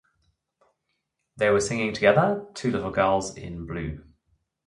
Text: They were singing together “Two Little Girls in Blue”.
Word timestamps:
They 1.37 1.51
were 1.51 1.61
singing 1.61 1.93
together 1.93 2.47
“Two 2.55 2.71
Little 2.71 2.89
Girls 2.89 3.37
in 3.37 3.67
Blue”. 3.67 4.03